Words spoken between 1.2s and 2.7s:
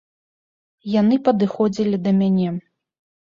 падыходзілі да мяне.